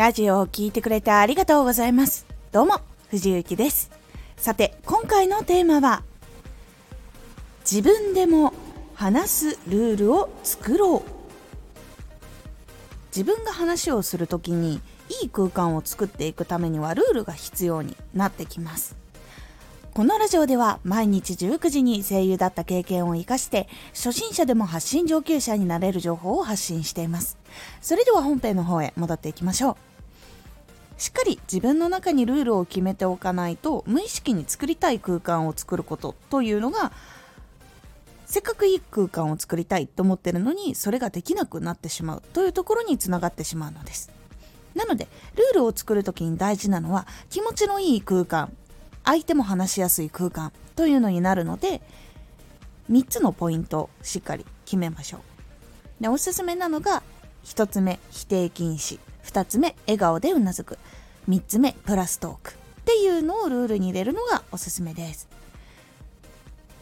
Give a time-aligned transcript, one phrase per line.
[0.00, 2.24] ラジオを聴いてくれてありがとうございます。
[2.52, 3.90] どうも、藤幸です。
[4.38, 6.02] さて、今回のテーマは、
[7.70, 8.54] 自分でも
[8.94, 11.10] 話すルールを作ろう。
[13.14, 14.80] 自分が話をするときに、
[15.20, 18.96] いい空間を作っていくためにはルールが必要になってきます。
[19.92, 27.36] このラジオでは毎日19時に声優だった経験を活かして初心者でも発信上級者になれる情報を発信しています。
[27.82, 29.89] それでは本編の方へ戻っていきましょう。
[31.00, 36.92] しっかり自分の中にルールを決めておかないと無意識に作りたい空間を作ることというのが
[38.26, 43.72] せっかくいい空間を作りたいと思ってるのにそれができなくなってしまうというところにつながってしまう。
[43.72, 44.10] のです。
[44.74, 48.52] なのでルールを作るときに大事なのは気持ちのいい空間
[49.02, 51.80] 相手も話しやすい空間というのになるので
[52.90, 55.16] 3つのポイントをしっかり決めましょ
[55.98, 56.02] う。
[56.02, 57.02] でおすすめなのが
[57.46, 59.00] 1つ目否定禁止。
[59.24, 60.78] 2つ目笑顔でうなずく。
[61.28, 62.52] 3つ目プラストーク。
[62.52, 62.54] っ
[62.84, 65.28] ていうのをルールに入れるのがおすすめです。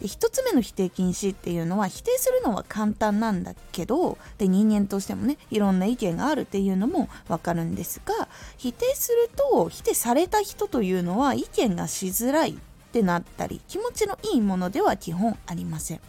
[0.00, 12.54] で1つ目の否定禁止っていうのは否定するのは簡単なんだけどで人間としてもねいろんな意見があるっていうのもわかるんですが否定すると否定された人というのは意見がしづらいっ
[12.92, 16.00] てなったり気持ちのいいものでは基本ありません。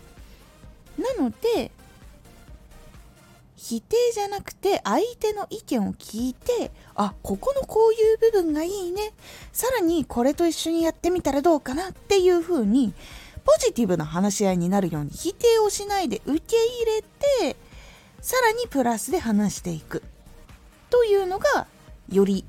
[0.97, 1.71] なので
[3.61, 9.11] 否定じゃなくて相手の意見を聞いてあここのこういう部分がいいね。
[9.51, 12.93] さらにこれと一緒にやってみたらどうかなっていう風に
[13.43, 17.01] ポジティブな話し合いになるように否定をしないで受け入れ
[17.51, 17.57] て
[18.21, 20.03] さらにプラスで話していく。
[20.89, 21.67] というのが
[22.09, 22.45] より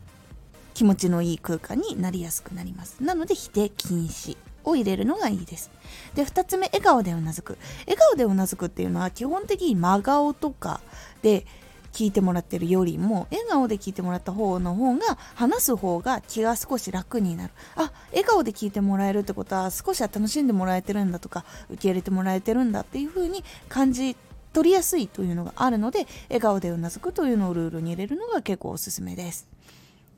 [0.74, 3.02] 気持ちのいい空間になりやすくなります。
[3.02, 4.36] なので否定禁止。
[4.64, 5.70] を入れるのがいいです。
[6.14, 7.58] で2つ目笑顔でうなずく。
[7.86, 10.80] 笑顔でうなずくっていうのは基本的に真顔とか
[11.22, 11.46] で
[11.92, 17.52] 聞いてもらってるよりも笑顔で聞いてもらった方の方が話す方が気が少し楽になる。
[17.76, 24.16] あ笑顔で聞いてもらえるってことは少しは楽しんでもらえてるんだとか受け入れてもらえてるんだっていう風に感じ
[24.52, 29.48] 取りやすいというのがあるので笑顔でうなずくというのをルールに入れるのが結構おすすめです。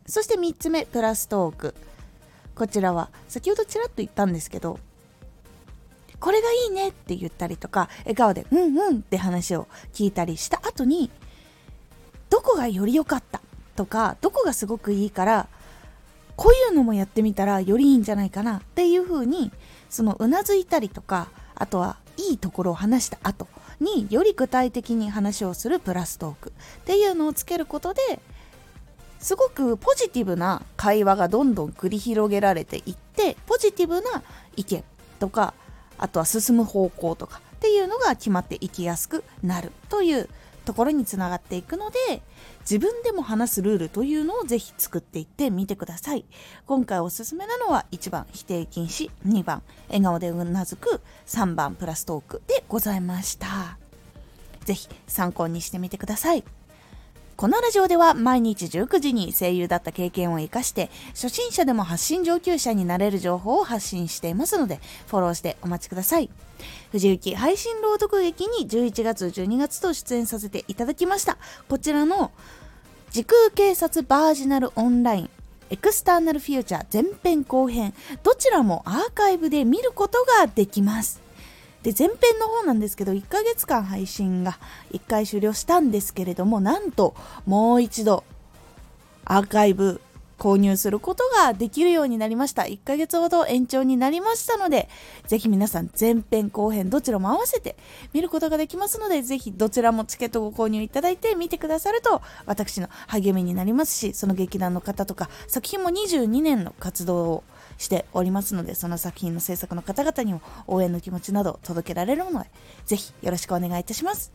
[0.06, 1.74] そして3つ目プラストーク。
[2.54, 3.10] こちらは。
[3.28, 4.78] 先ほどちらっと言ったんですけど
[6.22, 11.10] これがいいねって言ったりとか笑顔でうんうんって話を聞いたりした後に
[12.30, 13.42] どこがより良かった
[13.74, 15.48] とかどこがすごくいいから
[16.36, 19.50] こういうのもやってみたらよりいいんじゃないかなっていう風に
[19.90, 23.48] そのうなずいたりとかあとはいいところを話した後
[23.80, 26.52] により具体的に話をするプラストーク
[26.82, 28.00] っていうのをつけることで
[29.22, 34.22] すごくポジティブな会話がどんどん繰り広げられていってポジティブな
[34.56, 34.84] 意見
[35.20, 35.54] とか
[35.96, 40.28] あとは進む方向とかっていうのが決まっていきやすくなるという
[40.64, 42.22] ところにつながっていくので
[42.60, 46.24] 自分でも話すルールというのをぜひ作っていってみてください。
[46.66, 53.78] 今回おすすめなのは1番否定禁止2番笑顔でうなずく3番プラストークでございました。
[54.64, 56.44] ぜひ参考にしてみてください。
[57.42, 66.30] このラジオでは毎日19時に声優だった経験を活かして初心者でも発信上級者になれる情報を発信していますのでフォローしてお待ちください。
[66.92, 71.36] 藤幸配信朗読劇に11月12月と出演させていただきました。
[71.68, 72.30] こちらの
[73.10, 75.30] 時空警察バージナルオンライン
[75.70, 77.92] エクスターナルフューチャー前編後編
[78.22, 81.21] どちらもアーカイブで見ることができます。
[81.82, 84.58] で前編の方なんですけど1ヶ月間配信が
[84.92, 87.14] 1回終了したんですけれどもなんと
[87.46, 88.24] もう一度
[89.24, 90.00] アーカイブ
[90.42, 92.62] 購入することができるようになりました。
[92.62, 94.88] 1ヶ月ほど延長になりましたので
[95.28, 97.76] ぜひ皆さん前編後編どちらも合わせて
[98.12, 107.44] 見ることができますのでぜひどちらもチケットをご購入いただいて見てくださると私の励みになりますしその劇団の方とか作品も22年の活動を
[107.78, 112.50] しておりますのでその作品の制作の方々にも応援の気持ちなど届けられるので
[112.86, 114.32] ぜひよろしくお願いいたします。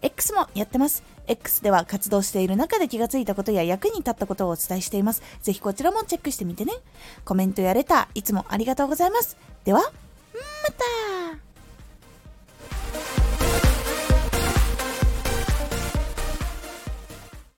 [0.00, 1.02] X もやってます。
[1.26, 5.22] X では活動している中で気がついたことや役に立ったことをお伝えしています。
[5.42, 6.72] ぜひこちらもチェックしてみてね。
[7.24, 9.36] コメントやレターいつもありがとうございます。
[9.64, 9.88] ではま
[10.70, 11.47] た。